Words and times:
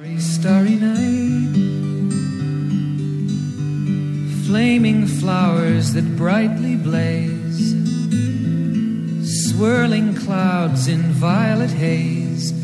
Starry, 0.00 0.18
starry 0.18 0.76
night. 0.76 1.52
Flaming 4.46 5.06
flowers 5.06 5.92
that 5.92 6.16
brightly 6.16 6.76
blaze. 6.76 7.74
Swirling 9.44 10.14
clouds 10.14 10.88
in 10.88 11.02
violet 11.02 11.70
haze. 11.70 12.54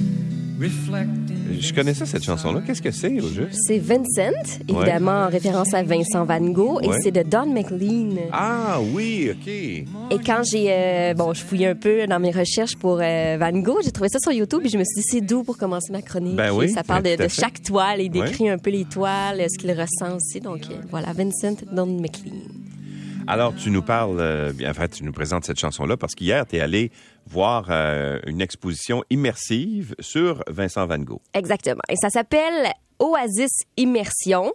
Reflecting. 0.57 1.36
Je 1.61 1.73
connaissais 1.73 2.07
cette 2.07 2.25
chanson-là. 2.25 2.63
Qu'est-ce 2.67 2.83
que 2.83 2.91
c'est, 2.91 3.21
au 3.21 3.29
juste? 3.29 3.59
C'est 3.67 3.79
Vincent, 3.79 4.33
évidemment 4.69 5.27
en 5.27 5.29
référence 5.29 5.73
à 5.75 5.83
Vincent 5.83 6.25
Van 6.25 6.41
Gogh, 6.41 6.85
et 6.85 6.91
c'est 7.03 7.11
de 7.11 7.23
Don 7.23 7.47
McLean. 7.47 8.17
Ah 8.33 8.79
oui, 8.93 9.31
OK. 9.31 9.49
Et 9.49 9.87
quand 10.25 10.43
j'ai, 10.51 10.67
euh, 10.71 11.15
bon, 11.15 11.33
je 11.35 11.43
fouillais 11.43 11.69
un 11.69 11.75
peu 11.75 12.07
dans 12.07 12.21
mes 12.21 12.31
recherches 12.31 12.77
pour 12.77 13.01
euh, 13.01 13.37
Van 13.39 13.53
Gogh, 13.53 13.81
j'ai 13.85 13.93
trouvé 13.93 14.09
ça 14.09 14.19
sur 14.19 14.33
YouTube 14.33 14.63
et 14.65 14.69
je 14.69 14.79
me 14.79 14.85
suis 14.85 15.03
dit 15.03 15.07
c'est 15.09 15.21
doux 15.21 15.43
pour 15.43 15.57
commencer 15.57 15.93
ma 15.93 16.03
chronique. 16.03 16.37
Ben 16.37 16.53
oui, 16.53 16.71
ça 16.71 16.83
parle 16.83 17.03
de, 17.03 17.29
chaque 17.29 17.63
toile 17.63 18.01
et 18.01 18.09
décrit 18.09 18.49
un 18.49 18.59
peu 18.59 18.71
les 18.71 18.85
toiles, 18.85 19.45
ce 19.51 19.59
qu'il 19.59 19.71
ressent 19.71 20.17
aussi. 20.17 20.41
Donc 20.41 20.63
euh, 20.71 20.75
voilà, 20.91 21.13
Vincent 21.13 21.57
Don 21.73 21.87
McLean. 21.87 22.66
Alors, 23.29 23.55
tu 23.55 23.71
nous 23.71 23.83
parles, 23.83 24.21
euh, 24.21 24.53
bien, 24.53 24.71
en 24.71 24.75
fait, 24.75 24.89
tu 24.89 25.05
nous 25.05 25.13
présentes 25.13 25.45
cette 25.45 25.59
chanson-là 25.59 25.97
parce 25.97 26.15
qu'hier, 26.15 26.47
tu 26.47 26.57
es 26.57 26.61
allé 26.61 26.93
voir 27.27 27.67
euh, 27.71 28.21
une 28.27 28.41
exposition 28.41 29.03
immersive 29.11 29.95
sur 29.99 30.45
Vincent 30.49 30.87
Van 30.87 30.99
Gogh. 30.99 31.21
Exactement. 31.35 31.83
Et 31.89 31.97
ça 31.97 32.09
s'appelle 32.09 32.73
Oasis 32.99 33.65
Immersion. 33.77 34.53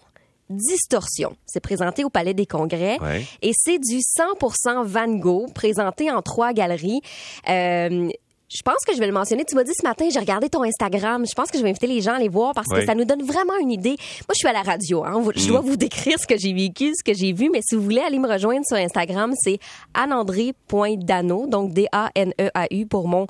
Distorsion. 0.49 1.37
C'est 1.45 1.61
présenté 1.61 2.03
au 2.03 2.09
Palais 2.09 2.33
des 2.33 2.45
Congrès. 2.45 2.99
Ouais. 2.99 3.25
Et 3.41 3.51
c'est 3.55 3.79
du 3.79 3.99
100% 3.99 4.83
Van 4.83 5.07
Gogh, 5.07 5.53
présenté 5.53 6.11
en 6.11 6.21
trois 6.21 6.51
galeries. 6.51 6.99
Euh, 7.47 8.09
je 8.53 8.61
pense 8.63 8.83
que 8.85 8.93
je 8.93 8.99
vais 8.99 9.07
le 9.07 9.13
mentionner. 9.13 9.45
Tu 9.45 9.55
m'as 9.55 9.63
dit 9.63 9.71
ce 9.73 9.85
matin, 9.85 10.07
j'ai 10.11 10.19
regardé 10.19 10.49
ton 10.49 10.63
Instagram. 10.63 11.25
Je 11.25 11.33
pense 11.33 11.49
que 11.49 11.57
je 11.57 11.63
vais 11.63 11.69
inviter 11.69 11.87
les 11.87 12.01
gens 12.01 12.13
à 12.13 12.19
les 12.19 12.27
voir 12.27 12.53
parce 12.53 12.67
que 12.67 12.85
ça 12.85 12.95
nous 12.95 13.05
donne 13.05 13.23
vraiment 13.23 13.57
une 13.61 13.71
idée. 13.71 13.95
Moi, 13.97 14.33
je 14.33 14.39
suis 14.39 14.47
à 14.47 14.53
la 14.53 14.61
radio. 14.61 15.05
Hein. 15.05 15.23
Je 15.35 15.47
dois 15.47 15.61
vous 15.61 15.77
décrire 15.77 16.19
ce 16.19 16.27
que 16.27 16.37
j'ai 16.37 16.53
vécu, 16.53 16.93
ce 16.95 17.03
que 17.03 17.13
j'ai 17.13 17.31
vu. 17.31 17.49
Mais 17.51 17.61
si 17.61 17.75
vous 17.75 17.81
voulez 17.81 18.01
aller 18.01 18.19
me 18.19 18.27
rejoindre 18.27 18.65
sur 18.65 18.77
Instagram, 18.77 19.33
c'est 19.41 19.59
anandré.dano, 19.93 21.47
donc 21.47 21.73
D-A-N-E-A-U 21.73 22.85
pour 22.87 23.07
mon, 23.07 23.27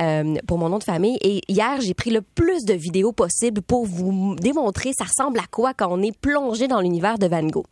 euh, 0.00 0.34
pour 0.46 0.58
mon 0.58 0.68
nom 0.68 0.78
de 0.78 0.84
famille. 0.84 1.18
Et 1.20 1.40
hier, 1.48 1.80
j'ai 1.80 1.94
pris 1.94 2.10
le 2.10 2.22
plus 2.22 2.64
de 2.64 2.74
vidéos 2.74 3.12
possible 3.12 3.62
pour 3.62 3.86
vous 3.86 4.34
démontrer 4.36 4.90
ça 4.96 5.04
ressemble 5.04 5.38
à 5.38 5.46
quoi 5.50 5.72
quand 5.74 5.88
on 5.90 6.02
est 6.02 6.16
plongé 6.16 6.68
dans 6.68 6.80
l'univers 6.80 7.18
de 7.18 7.26
Van 7.26 7.46
Gogh. 7.46 7.66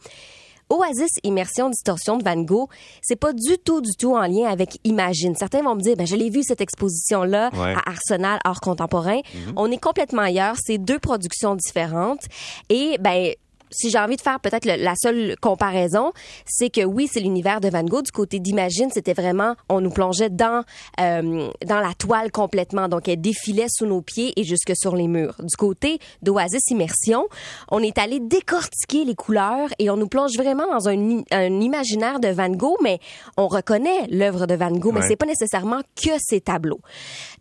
Oasis 0.73 1.11
Immersion 1.23 1.69
Distorsion 1.71 2.17
de 2.17 2.25
Van 2.25 2.37
Gogh, 2.41 2.69
c'est 3.03 3.17
pas 3.17 3.33
du 3.33 3.59
tout, 3.59 3.81
du 3.81 3.93
tout 3.99 4.15
en 4.17 4.23
lien 4.27 4.49
avec 4.49 4.79
Imagine. 4.85 5.35
Certains 5.37 5.63
vont 5.63 5.75
me 5.75 5.81
dire, 5.83 5.97
ben, 5.97 6.07
je 6.07 6.17
l'ai 6.17 6.31
vu 6.31 6.43
cette 6.43 6.61
exposition-là 6.61 7.51
Ouais. 7.53 7.75
à 7.75 7.91
Arsenal 7.91 8.39
Art 8.45 8.61
Contemporain. 8.61 9.21
On 9.57 9.71
est 9.71 9.77
complètement 9.79 10.23
ailleurs. 10.23 10.57
C'est 10.65 10.79
deux 10.79 10.99
productions 10.99 11.55
différentes. 11.55 12.25
Et, 12.71 12.97
ben, 13.01 13.33
si 13.73 13.91
j'ai 13.91 13.99
envie 13.99 14.17
de 14.17 14.21
faire 14.23 14.39
peut-être 14.41 14.65
la 14.65 14.95
seule 14.97 15.37
comparaison, 15.41 16.13
c'est 16.47 16.71
que 16.71 16.85
oui, 16.85 17.09
c'est 17.13 17.21
l'univers 17.21 17.61
de 17.61 17.69
Van 17.69 17.83
Gogh. 17.85 18.05
Du 18.05 18.13
côté 18.13 18.39
d'Imagine, 18.39 18.91
c'était 18.93 19.15
vraiment, 19.15 19.55
on 19.69 19.81
nous 19.81 19.91
plongeait 19.91 20.31
dans 20.31 20.63
euh, 21.01 21.49
dans 21.67 21.81
la 21.81 21.95
toile 21.99 22.31
complètement. 22.31 22.89
Donc, 22.89 23.09
elle 23.09 23.21
défilait 23.21 23.67
sous 23.69 23.87
nos 23.87 24.03
pieds 24.03 24.33
et 24.37 24.45
jusque 24.45 24.73
sur 24.75 24.97
les 24.97 25.09
murs. 25.09 25.35
Du 25.41 25.57
côté 25.57 25.99
d'Oasis 26.23 26.71
Immersion, 26.71 27.27
on 27.71 27.81
est 27.83 27.99
allé 27.99 28.21
décortiquer 28.21 29.05
les 29.05 29.15
couleurs 29.15 29.69
et 29.79 29.91
on 29.91 29.97
nous 29.97 30.09
plonge 30.09 30.37
vraiment 30.37 30.67
dans 30.67 30.89
un, 30.89 31.61
imaginaire 31.61 32.21
de 32.21 32.29
Van 32.29 32.49
Gogh, 32.51 32.77
mais 32.83 32.99
on 33.37 33.49
reconnaît 33.49 34.07
l'œuvre 34.11 34.47
de 34.47 34.55
Van 34.55 34.71
Gogh, 34.71 34.93
mais 34.95 35.01
Ouais. 35.01 35.09
c'est 35.09 35.17
pas 35.17 35.27
nécessairement 35.27 35.81
que 35.97 36.11
ses 36.19 36.41
tableaux. 36.41 36.81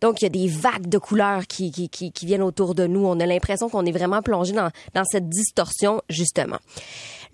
Donc, 0.00 0.20
il 0.20 0.24
y 0.24 0.26
a 0.26 0.30
des 0.30 0.48
vagues 0.48 0.88
de 0.88 0.98
couleurs 0.98 1.46
qui, 1.46 1.70
qui, 1.70 1.88
qui, 1.88 2.10
qui 2.12 2.26
viennent 2.26 2.42
autour 2.42 2.74
de 2.74 2.86
nous. 2.86 3.04
On 3.06 3.20
a 3.20 3.26
l'impression 3.26 3.68
qu'on 3.68 3.84
est 3.86 3.92
vraiment 3.92 4.22
plongé 4.22 4.52
dans, 4.52 4.70
dans 4.94 5.04
cette 5.04 5.28
distorsion, 5.28 6.00
justement. 6.22 6.58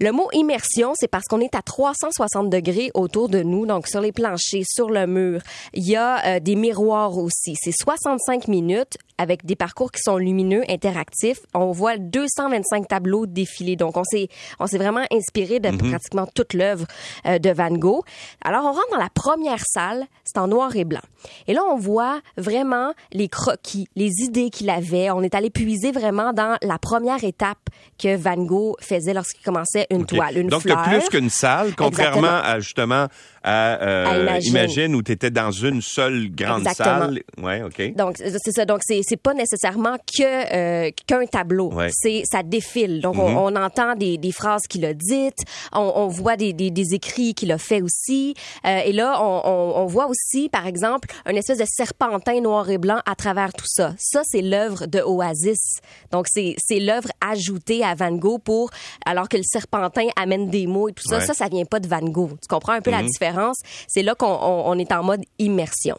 Le 0.01 0.13
mot 0.13 0.29
immersion, 0.33 0.93
c'est 0.95 1.09
parce 1.09 1.25
qu'on 1.25 1.41
est 1.41 1.57
à 1.57 1.63
360 1.63 2.49
degrés 2.51 2.91
autour 2.95 3.29
de 3.29 3.43
nous, 3.43 3.67
donc 3.67 3.89
sur 3.89 4.01
les 4.01 4.13
planchers, 4.13 4.65
sur 4.65 4.91
le 4.91 5.07
mur. 5.09 5.41
Il 5.75 5.89
y 5.89 5.97
a 5.97 6.25
euh, 6.25 6.41
des 6.41 6.55
miroirs 6.55 7.19
aussi. 7.19 7.57
C'est 7.61 7.73
65 7.77 8.47
minutes 8.47 8.97
avec 9.19 9.45
des 9.45 9.57
parcours 9.57 9.91
qui 9.93 10.01
sont 10.03 10.17
lumineux, 10.17 10.63
interactifs. 10.69 11.41
On 11.55 11.73
voit 11.73 11.99
225 11.99 12.89
tableaux 12.89 13.27
défiler. 13.27 13.77
Donc, 13.77 13.97
on 13.97 14.05
s'est, 14.05 14.29
on 14.59 14.67
s'est 14.67 14.79
vraiment 14.79 15.05
inspiré 15.13 15.61
de 15.61 15.71
pratiquement 15.77 16.27
toute 16.35 16.55
l'œuvre 16.55 16.87
euh, 17.27 17.39
de 17.39 17.51
Van 17.51 17.71
Gogh. 17.71 18.03
Alors, 18.45 18.63
on 18.65 18.73
rentre 18.73 18.91
dans 18.93 18.99
la 18.99 19.11
première 19.11 19.63
salle. 19.67 20.05
C'est 20.25 20.39
en 20.39 20.49
noir 20.49 20.75
et 20.77 20.85
blanc. 20.85 21.01
Et 21.47 21.55
là, 21.55 21.61
on 21.71 21.77
voit 21.77 22.21
vraiment 22.37 22.93
les 23.13 23.29
croquis, 23.29 23.89
les 23.97 24.11
idées 24.23 24.51
qu'il 24.51 24.71
avait. 24.71 25.11
On 25.11 25.23
est 25.23 25.35
allé 25.35 25.51
puiser 25.51 25.91
vraiment 25.93 26.33
dans 26.33 26.57
la 26.63 26.79
première 26.79 27.25
étape 27.25 27.59
que 27.99 28.17
Van 28.17 28.37
Gogh 28.37 28.75
faisait 28.81 29.15
lorsqu'il 29.15 29.43
commençait 29.45 29.87
une 29.91 30.07
toile, 30.07 30.39
une 30.39 30.49
Donc, 30.49 30.63
fleur. 30.63 30.83
t'as 30.85 30.99
plus 30.99 31.09
qu'une 31.09 31.31
salle, 31.31 31.75
contrairement 31.77 32.19
Exactement. 32.19 32.53
à, 32.55 32.61
justement, 32.61 33.07
à, 33.49 33.83
euh, 33.83 34.07
À 34.07 34.19
Imagine. 34.19 34.51
Imagine, 34.51 34.95
où 34.95 35.03
tu 35.03 35.13
étais 35.13 35.31
dans 35.31 35.51
une 35.51 35.81
seule 35.81 36.29
grande 36.31 36.61
Exactement. 36.61 36.99
salle. 36.99 37.21
Ouais, 37.43 37.63
OK. 37.63 37.95
Donc 37.95 38.17
c'est 38.19 38.53
ça. 38.53 38.65
Donc 38.67 38.81
c'est 38.83 39.01
c'est 39.03 39.17
pas 39.17 39.33
nécessairement 39.33 39.97
que 39.97 40.55
euh, 40.55 40.91
qu'un 41.07 41.25
tableau. 41.25 41.73
Ouais. 41.73 41.89
C'est 41.93 42.23
ça 42.31 42.43
défile. 42.43 43.01
Donc 43.01 43.17
on, 43.17 43.37
on 43.37 43.57
entend 43.57 43.95
des, 43.95 44.19
des 44.19 44.33
phrases 44.33 44.63
qu'il 44.69 44.85
a 44.85 44.93
dites, 44.93 45.45
on, 45.73 45.93
on 45.97 46.09
voit 46.09 46.37
des, 46.37 46.53
des, 46.53 46.71
des 46.71 46.95
écrits 46.95 47.35
qu'il 47.35 47.51
a 47.53 47.59
fait 47.59 47.81
aussi. 47.81 48.35
Euh, 48.67 48.81
et 48.85 48.93
là 48.93 49.19
on, 49.23 49.43
on, 49.77 49.87
voit 49.87 50.09
aussi 50.09 50.49
par 50.51 50.67
exemple 50.67 51.09
un 51.25 51.35
espèce 51.35 51.59
de 51.59 51.65
serpentin 51.67 52.41
noir 52.41 52.69
et 52.69 52.79
blanc 52.79 53.01
à 53.07 53.15
travers 53.15 53.53
tout 53.55 53.67
ça. 53.67 53.95
Ça 53.99 54.23
c'est 54.25 54.43
l'œuvre 54.43 54.87
de 54.87 55.01
Oasis. 55.01 55.79
Donc 56.13 56.27
c'est 56.29 56.55
c'est 56.59 56.81
l'œuvre 56.81 57.09
ajoutée 57.27 57.83
à 57.83 57.95
Van 57.95 58.13
Gogh 58.13 58.43
pour 58.43 58.71
alors 59.07 59.29
que 59.29 59.39
le 59.39 59.43
serpentin 59.43 60.09
amène 60.17 60.51
des 60.51 60.67
mots 60.67 60.89
et 60.89 60.93
tout 60.93 61.05
ça. 61.09 61.19
Ouais. 61.19 61.25
Ça 61.25 61.33
ça 61.33 61.49
vient 61.49 61.65
pas 61.65 61.81
de 61.81 61.89
Van 61.89 62.01
Gogh. 62.01 62.33
Tu 62.43 62.49
comprends 62.49 62.75
un 62.75 62.81
peu 62.83 62.91
la 62.91 63.03
différence? 63.03 63.38
C'est 63.87 64.03
là 64.03 64.15
qu'on 64.15 64.27
on, 64.27 64.71
on 64.71 64.79
est 64.79 64.93
en 64.93 65.03
mode 65.03 65.25
immersion. 65.39 65.99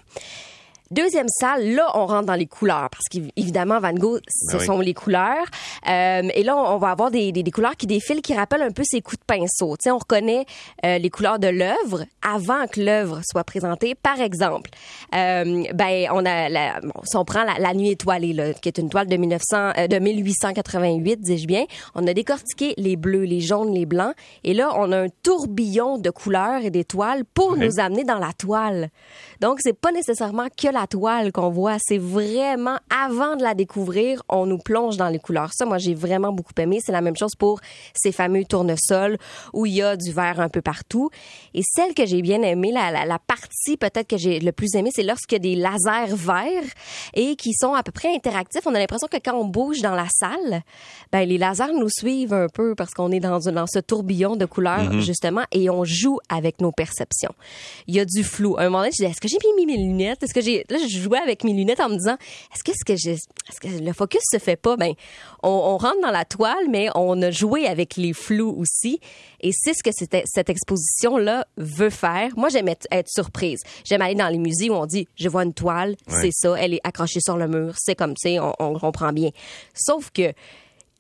Deuxième 0.92 1.28
salle, 1.28 1.76
là, 1.76 1.92
on 1.94 2.08
rentre 2.08 2.26
dans 2.26 2.34
les 2.34 2.48
couleurs 2.48 2.90
parce 2.90 3.06
qu'évidemment, 3.12 3.80
Van 3.80 3.94
Gogh, 3.94 4.22
ce 4.28 4.54
Ben 4.54 4.60
oui. 4.60 4.66
sont 4.66 4.80
les 4.80 4.96
couleurs. 4.96 5.46
Euh, 5.88 6.24
et 6.34 6.42
là, 6.44 6.58
on 6.58 6.78
va 6.78 6.90
avoir 6.90 7.12
des, 7.12 7.32
des, 7.32 7.44
des 7.44 7.52
couleurs 7.52 7.76
qui 7.78 7.86
défilent, 7.86 8.24
qui 8.24 8.34
rappellent 8.34 8.64
un 8.64 8.72
peu 8.72 8.82
ses 8.84 9.02
coups 9.02 9.20
de 9.20 9.26
pinceau. 9.26 9.76
Tu 9.78 9.84
sais, 9.84 9.92
on 9.92 10.00
reconnaît 10.00 10.46
euh, 10.84 10.98
les 10.98 11.10
couleurs 11.12 11.38
de 11.38 11.48
l'œuvre 11.48 12.06
avant 12.28 12.66
que 12.66 12.82
l'œuvre 12.82 13.22
soit 13.24 13.44
présentée. 13.44 13.94
Par 13.94 14.20
exemple, 14.20 14.72
euh, 15.14 15.64
ben, 15.76 16.08
on 16.12 16.26
a, 16.26 16.50
la, 16.50 16.80
bon, 16.82 17.02
si 17.04 17.16
on 17.18 17.24
prend 17.24 17.44
la, 17.44 17.60
la 17.60 17.76
Nuit 17.76 17.92
étoilée, 17.92 18.34
là, 18.34 18.54
qui 18.54 18.68
est 18.68 18.80
une 18.80 18.90
toile 18.90 19.08
de 19.08 19.16
1900, 19.16 19.74
euh, 19.78 19.88
de 19.88 20.00
1888, 20.00 21.22
dis-je 21.22 21.46
bien, 21.46 21.66
on 21.94 22.08
a 22.08 22.14
décortiqué 22.16 22.74
les 22.78 22.96
bleus, 22.96 23.26
les 23.26 23.42
jaunes, 23.42 23.74
les 23.76 23.86
blancs. 23.86 24.16
Et 24.44 24.56
là, 24.56 24.72
on 24.76 24.92
a 24.92 24.98
un 24.98 25.10
tourbillon 25.22 26.00
de 26.00 26.10
couleurs 26.10 26.64
et 26.64 26.72
d'étoiles 26.72 27.26
pour 27.26 27.58
nous 27.58 27.80
amener 27.80 28.04
dans 28.04 28.18
la 28.18 28.34
toile. 28.34 28.90
Donc, 29.40 29.60
c'est 29.62 29.80
pas 29.80 29.92
nécessairement 29.92 30.48
que 30.58 30.68
la 30.68 30.79
toile 30.88 31.32
qu'on 31.32 31.50
voit, 31.50 31.78
c'est 31.80 31.98
vraiment 31.98 32.78
avant 32.90 33.36
de 33.36 33.44
la 33.44 33.54
découvrir, 33.54 34.22
on 34.30 34.46
nous 34.46 34.58
plonge 34.58 34.98
dans 34.98 35.10
les 35.10 35.20
couleurs. 35.20 35.52
Ça, 35.54 35.66
moi, 35.66 35.78
j'ai 35.78 35.94
vraiment 35.94 36.32
beaucoup 36.32 36.54
aimé. 36.58 36.80
C'est 36.84 36.92
la 36.92 37.02
même 37.02 37.16
chose 37.16 37.36
pour 37.38 37.60
ces 37.94 38.12
fameux 38.12 38.46
tournesols 38.46 39.18
où 39.54 39.66
il 39.66 39.74
y 39.74 39.82
a 39.82 39.96
du 39.96 40.12
vert 40.12 40.40
un 40.40 40.50
peu 40.50 40.62
partout. 40.62 41.10
Et 41.54 41.62
celle 41.64 41.94
que 41.94 42.06
j'ai 42.06 42.22
bien 42.22 42.42
aimée, 42.42 42.72
la, 42.72 42.92
la, 42.92 43.06
la 43.06 43.20
partie 43.20 43.78
peut-être 43.78 44.08
que 44.08 44.18
j'ai 44.18 44.40
le 44.40 44.52
plus 44.52 44.76
aimée, 44.76 44.92
c'est 44.94 45.04
lorsqu'il 45.04 45.36
y 45.36 45.36
a 45.36 45.40
des 45.40 45.56
lasers 45.56 46.16
verts 46.16 46.72
et 47.14 47.36
qui 47.36 47.54
sont 47.54 47.74
à 47.74 47.84
peu 47.84 47.92
près 47.92 48.14
interactifs. 48.14 48.62
On 48.66 48.76
a 48.76 48.80
l'impression 48.80 49.08
que 49.08 49.18
quand 49.18 49.36
on 49.36 49.46
bouge 49.46 49.82
dans 49.82 49.96
la 49.96 50.08
salle, 50.10 50.62
ben, 51.12 51.28
les 51.28 51.38
lasers 51.38 51.74
nous 51.74 51.90
suivent 51.90 52.34
un 52.34 52.48
peu 52.48 52.76
parce 52.76 52.94
qu'on 52.94 53.12
est 53.12 53.20
dans, 53.20 53.40
dans 53.40 53.68
ce 53.68 53.80
tourbillon 53.80 54.36
de 54.36 54.46
couleurs, 54.46 54.92
justement, 55.02 55.44
et 55.52 55.70
on 55.70 55.84
joue 55.84 56.20
avec 56.30 56.62
nos 56.62 56.72
perceptions. 56.72 57.34
Il 57.88 57.96
y 57.96 58.00
a 58.00 58.06
du 58.06 58.24
flou. 58.24 58.58
À 58.58 58.62
un 58.62 58.66
moment 58.66 58.80
donné, 58.80 58.92
je 58.92 59.04
disais, 59.04 59.12
est-ce 59.12 59.22
que 59.22 59.28
j'ai 59.28 59.38
mis 59.58 59.66
mes 59.66 59.78
lunettes? 59.78 60.24
Est-ce 60.24 60.34
que 60.34 60.42
j'ai, 60.42 60.66
là, 60.70 60.78
je 60.78 61.00
jouais 61.00 61.20
avec 61.20 61.44
mes 61.44 61.54
lunettes 61.54 61.80
en 61.80 61.90
me 61.90 61.96
disant, 61.98 62.18
est-ce 62.54 62.64
que, 62.64 63.84
le 63.84 63.94
focus 63.94 64.22
se 64.32 64.38
fait 64.38 64.56
pas? 64.56 64.78
Ben, 64.78 64.94
on, 65.44 65.50
on 65.50 65.78
rentre 65.78 66.02
dans 66.02 66.12
la 66.12 66.26
toile, 66.26 66.70
mais 66.70 66.90
on 66.96 67.22
a 67.22 67.32
joué 67.32 67.68
avec 67.68 67.96
les 67.96 68.14
flous 68.14 68.56
aussi. 68.58 69.00
Et 69.42 69.52
c'est 69.54 69.74
ce 69.74 69.84
que 69.84 69.92
cette 69.92 70.50
exposition-là 70.50 71.46
veut 71.58 71.90
faire. 71.90 72.32
Moi, 72.38 72.50
j'aime 72.50 72.68
être, 72.68 72.88
être 72.92 73.10
surprise. 73.10 73.60
J'aime 73.86 74.02
aller 74.02 74.16
dans 74.16 74.30
les 74.30 74.38
musées 74.38 74.70
où 74.70 74.74
on 74.74 74.86
dit, 74.86 75.08
je 75.16 75.30
vois 75.30 75.44
une 75.44 75.54
toile, 75.54 75.96
Ouais. 76.08 76.22
c'est 76.22 76.32
ça, 76.32 76.56
elle 76.58 76.74
est 76.74 76.82
accrochée 76.84 77.20
sur 77.22 77.38
le 77.38 77.48
mur, 77.48 77.74
c'est 77.78 77.96
comme 77.96 78.16
ça, 78.18 78.30
on, 78.30 78.54
on 78.60 78.80
comprend 78.80 79.12
bien. 79.14 79.30
Sauf 79.74 80.10
que, 80.12 80.34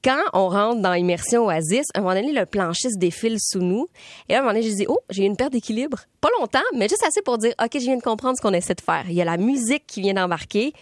quand 0.04 0.24
on 0.34 0.50
rentre 0.50 0.82
dans 0.82 0.94
Immersion 0.94 1.46
Oasis, 1.46 1.88
à 1.94 2.00
un 2.00 2.02
moment 2.02 2.16
donné, 2.16 2.32
le 2.32 2.46
plancher 2.46 2.90
se 2.90 2.98
défile 2.98 3.38
sous 3.40 3.60
nous. 3.60 3.88
Et 4.30 4.36
à 4.36 4.38
un 4.38 4.42
moment 4.42 4.54
donné, 4.54 4.64
je 4.64 4.74
dis, 4.74 4.86
oh, 4.88 5.00
j'ai 5.10 5.24
eu 5.24 5.26
une 5.26 5.36
perte 5.36 5.52
d'équilibre. 5.52 6.00
Pas 6.22 6.30
longtemps, 6.40 6.60
mais 6.76 6.88
juste 6.88 7.04
assez 7.06 7.22
pour 7.22 7.38
dire, 7.38 7.54
OK, 7.62 7.72
je 7.74 7.80
viens 7.80 7.98
de 7.98 8.02
comprendre 8.02 8.38
ce 8.38 8.42
qu'on 8.42 8.54
essaie 8.54 8.76
de 8.76 8.82
faire. 8.82 9.06
Il 9.08 9.14
y 9.14 9.22
a 9.22 9.26
la 9.26 9.38
musique 9.38 9.86
qui 9.88 10.02
vient 10.02 10.14
d'embarquer. 10.14 10.74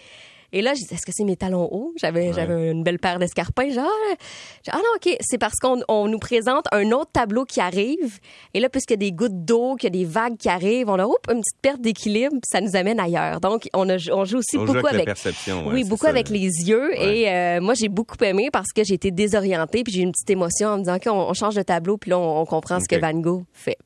Et 0.58 0.64
là, 0.64 0.74
je 0.74 0.80
dis, 0.80 0.88
est-ce 0.92 1.06
que 1.06 1.12
c'est 1.14 1.24
mes 1.24 1.36
talons 1.36 1.70
hauts? 1.72 1.94
J'avais, 1.98 2.34
j'avais 2.34 2.72
une 2.72 2.82
belle 2.82 2.98
paire 2.98 3.20
d'escarpins. 3.20 3.70
Genre, 3.70 3.86
ah 4.72 4.78
non, 4.78 4.90
OK, 4.96 5.16
c'est 5.22 5.38
parce 5.38 5.54
qu'on 5.62 5.84
on 5.88 6.08
nous 6.08 6.18
présente 6.18 6.66
un 6.72 6.92
autre 6.94 7.12
tableau 7.12 7.46
qui 7.46 7.62
arrive. 7.62 8.18
Et 8.56 8.60
là, 8.60 8.68
puisqu'il 8.68 8.94
y 8.94 8.96
a 8.96 8.98
des 8.98 9.12
gouttes 9.12 9.46
d'eau, 9.46 9.76
qu'il 9.76 9.96
y 9.96 10.02
a 10.02 10.04
des 10.04 10.10
vagues 10.10 10.36
qui 10.36 10.50
arrivent, 10.50 10.90
on 10.90 10.98
a 10.98 11.06
oups, 11.06 11.20
une 11.30 11.42
petite 11.42 11.62
perte 11.62 11.82
d'équilibre, 11.82 12.32
puis 12.32 12.50
ça 12.52 12.60
nous 12.60 12.76
amène 12.76 13.00
ailleurs. 13.00 13.40
Donc, 13.40 13.70
on, 13.76 13.88
a, 13.88 13.98
on 14.12 14.26
joue 14.26 14.40
aussi 14.40 14.58
On 14.58 14.66
joue 14.66 14.74
beaucoup 14.74 14.88
avec 14.88 15.02
la 15.02 15.06
perception, 15.06 15.68
ouais, 15.68 15.74
oui, 15.76 15.84
beaucoup 15.84 16.06
ça. 16.06 16.10
avec 16.10 16.30
les 16.30 16.40
yeux. 16.40 17.00
Et 17.00 17.30
euh, 17.30 17.62
moi, 17.62 17.76
j'ai 17.76 17.88
beaucoup 17.88 18.18
aimé 18.24 18.50
parce 18.52 18.72
que 18.76 18.84
j'ai 18.84 18.96
été 18.96 19.12
désorientée, 19.12 19.84
puis 19.84 19.94
j'ai 19.94 20.00
eu 20.00 20.06
une 20.06 20.12
petite 20.12 20.32
émotion 20.32 20.70
en 20.70 20.78
me 20.78 20.80
disant, 20.80 20.96
OK, 20.96 21.04
on, 21.06 21.30
on 21.30 21.34
change 21.36 21.54
de 21.54 21.62
tableau, 21.62 21.98
puis 21.98 22.10
là, 22.10 22.18
on, 22.18 22.42
on 22.42 22.46
comprend 22.48 22.80
ce 22.80 22.88
que 22.88 23.00
Van 23.00 23.14
Gogh 23.14 23.44
fait. 23.54 23.78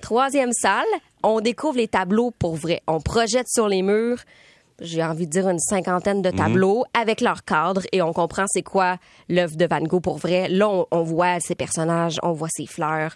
Troisième 0.00 0.52
salle, 0.52 0.84
on 1.22 1.40
découvre 1.40 1.76
les 1.76 1.86
tableaux 1.86 2.32
pour 2.36 2.56
vrai. 2.56 2.82
On 2.88 3.00
projette 3.00 3.46
sur 3.48 3.68
les 3.68 3.82
murs, 3.82 4.18
j'ai 4.80 5.02
envie 5.02 5.26
de 5.26 5.30
dire 5.30 5.48
une 5.48 5.58
cinquantaine 5.58 6.18
Mhm. 6.18 6.22
de 6.22 6.30
tableaux 6.30 6.84
avec 6.94 7.20
leur 7.20 7.44
cadre 7.44 7.82
et 7.92 8.00
on 8.02 8.12
comprend 8.12 8.44
c'est 8.48 8.62
quoi 8.62 8.96
l'œuvre 9.28 9.56
de 9.56 9.66
Van 9.68 9.80
Gogh 9.80 10.02
pour 10.02 10.18
vrai. 10.18 10.48
Là, 10.48 10.68
on, 10.68 10.86
on 10.90 11.02
voit 11.02 11.40
ses 11.40 11.54
personnages, 11.54 12.18
on 12.22 12.32
voit 12.32 12.48
ses 12.50 12.66
fleurs. 12.66 13.14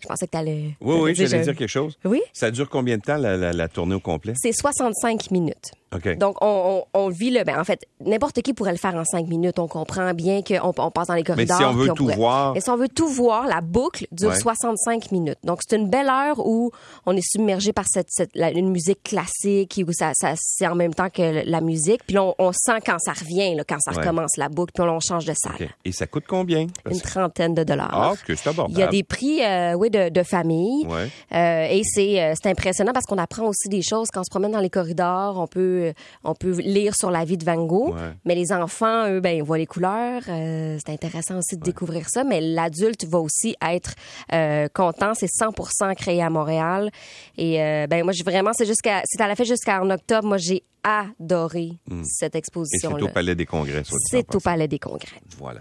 Je 0.00 0.06
pensais 0.06 0.26
que 0.26 0.30
t'allais. 0.30 0.76
Oui, 0.80 0.94
t'allais 0.94 1.00
oui, 1.02 1.14
j'allais 1.14 1.42
dire 1.42 1.56
quelque 1.56 1.68
chose. 1.68 1.98
Oui? 2.04 2.20
Ça 2.32 2.50
dure 2.52 2.68
combien 2.68 2.96
de 2.98 3.02
temps, 3.02 3.16
la, 3.16 3.36
la- 3.36 3.52
la 3.52 3.68
tournée 3.68 3.96
au 3.96 4.00
complet? 4.00 4.32
C'est 4.36 4.52
65 4.52 5.30
minutes. 5.32 5.72
Donc, 6.18 6.36
on, 6.42 6.84
on, 6.94 7.00
on 7.00 7.08
vit 7.08 7.30
le. 7.30 7.44
Ben, 7.44 7.58
en 7.58 7.64
fait, 7.64 7.80
n'importe 8.04 8.42
qui 8.42 8.52
pourrait 8.52 8.72
le 8.72 8.78
faire 8.78 8.94
en 8.94 9.04
cinq 9.04 9.26
minutes. 9.26 9.58
On 9.58 9.68
comprend 9.68 10.12
bien 10.14 10.42
qu'on 10.42 10.72
on 10.76 10.90
passe 10.90 11.08
dans 11.08 11.14
les 11.14 11.20
Mais 11.20 11.46
corridors. 11.46 11.56
si 11.58 11.64
on 11.64 11.72
veut 11.72 11.88
tout 11.88 11.94
pourrait- 12.04 12.16
voir- 12.16 12.56
Et 12.56 12.60
si 12.60 12.70
on 12.70 12.76
veut 12.76 12.88
tout 12.88 13.08
voir, 13.08 13.46
la 13.46 13.60
boucle 13.60 14.06
dure 14.12 14.30
Ouais. 14.30 14.38
65 14.38 15.10
minutes. 15.12 15.38
Donc, 15.44 15.60
c'est 15.66 15.76
une 15.76 15.88
belle 15.88 16.08
heure 16.08 16.38
où 16.46 16.70
on 17.06 17.16
est 17.16 17.26
submergé 17.26 17.72
par 17.72 17.86
cette, 17.88 18.08
cette- 18.10 18.34
la- 18.34 18.50
une 18.50 18.70
musique 18.70 19.02
classique, 19.02 19.80
où 19.86 19.92
ça, 19.92 20.10
ça 20.14 20.34
c'est 20.36 20.66
en 20.66 20.74
même 20.74 20.94
temps 20.94 21.08
que 21.10 21.42
la 21.48 21.60
musique. 21.60 22.02
Puis 22.06 22.14
là, 22.14 22.24
on, 22.24 22.34
on 22.38 22.52
sent 22.52 22.80
quand 22.84 22.98
ça 22.98 23.12
revient, 23.12 23.54
là, 23.54 23.64
quand 23.66 23.78
ça 23.80 23.92
Ouais. 23.92 23.98
recommence 23.98 24.36
la 24.36 24.48
boucle, 24.48 24.72
puis 24.74 24.82
on 24.82 25.00
change 25.00 25.24
de 25.24 25.34
salle. 25.34 25.68
Et 25.84 25.92
ça 25.92 26.06
coûte 26.06 26.24
combien? 26.28 26.66
Parce 26.84 26.96
Une 26.96 27.02
que- 27.02 27.08
trentaine 27.08 27.54
de 27.54 27.64
dollars. 27.64 27.90
Ah, 27.92 28.12
OK, 28.12 28.18
c'est 28.36 28.48
abordable. 28.48 28.78
Il 28.78 28.80
y 28.80 28.82
a 28.82 28.88
des 28.88 29.02
prix, 29.02 29.42
euh, 29.42 29.72
oui, 29.74 29.90
de, 29.90 30.08
de 30.10 30.22
famille. 30.22 30.86
Ouais. 30.86 31.08
Euh, 31.32 31.66
et 31.70 31.82
c'est 31.84 32.22
euh, 32.22 32.34
c'est 32.40 32.48
impressionnant 32.50 32.92
parce 32.92 33.06
qu'on 33.06 33.18
apprend 33.18 33.46
aussi 33.46 33.68
des 33.68 33.82
choses 33.82 34.08
quand 34.12 34.20
on 34.20 34.24
se 34.24 34.30
promène 34.30 34.52
dans 34.52 34.60
les 34.60 34.70
corridors. 34.70 35.38
On 35.38 35.46
peut 35.46 35.77
on 36.24 36.34
peut 36.34 36.58
lire 36.60 36.94
sur 36.94 37.10
la 37.10 37.24
vie 37.24 37.36
de 37.36 37.44
Van 37.44 37.64
Gogh. 37.64 37.94
Ouais. 37.94 38.12
Mais 38.24 38.34
les 38.34 38.52
enfants, 38.52 39.08
eux, 39.10 39.20
ben 39.20 39.36
ils 39.36 39.42
voient 39.42 39.58
les 39.58 39.66
couleurs. 39.66 40.22
Euh, 40.28 40.78
c'est 40.84 40.92
intéressant 40.92 41.38
aussi 41.38 41.56
de 41.56 41.62
découvrir 41.62 42.08
ça. 42.08 42.24
Mais 42.24 42.40
l'adulte 42.40 43.04
va 43.06 43.18
aussi 43.18 43.56
être 43.62 43.94
euh, 44.32 44.68
content. 44.72 45.12
C'est 45.14 45.26
100% 45.30 45.94
créé 45.96 46.22
à 46.22 46.30
Montréal. 46.30 46.90
Et 47.36 47.62
euh, 47.62 47.86
ben 47.86 48.04
moi, 48.04 48.12
j'ai 48.12 48.24
vraiment 48.24 48.52
c'est 48.52 48.66
jusqu'à 48.66 49.02
c'est 49.04 49.20
à 49.20 49.28
la 49.28 49.36
fête 49.36 49.46
jusqu'en 49.46 49.88
octobre. 49.90 50.26
Moi, 50.28 50.38
j'ai 50.38 50.62
adoré 50.82 51.72
cette 52.04 52.34
Hmm. 52.34 52.36
Et 52.36 52.38
exposition. 52.38 52.92
c'est 52.96 53.02
au 53.02 53.08
Palais 53.08 53.34
des 53.34 53.46
Congrès, 53.46 53.82
C'est 54.10 54.34
au. 54.34 54.40
Palais 54.40 54.68
des 54.68 54.78
Congrès. 54.78 55.20
Voilà. 55.36 55.60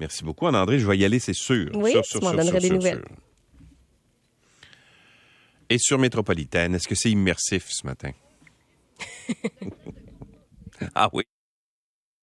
Merci 0.00 0.24
beaucoup, 0.24 0.46
Anne-André. 0.46 0.78
Je 0.78 0.86
vais 0.86 0.98
y 0.98 1.04
aller, 1.04 1.18
c'est 1.18 1.32
sûr. 1.34 1.70
Oui, 1.74 1.92
Sûr, 1.92 2.02
tu 2.02 2.18
m'en 2.18 2.32
donnerais 2.32 2.60
des 2.60 2.66
sûr, 2.66 2.76
nouvelles. 2.76 3.04
Et 5.68 5.78
sur 5.78 5.98
Métropolitaine, 5.98 6.74
est-ce 6.74 6.86
que 6.88 6.94
c'est 6.94 7.10
immersif 7.10 7.66
ce 7.70 7.86
matin? 7.86 8.10
Ah 10.94 11.08
oui. 11.12 11.24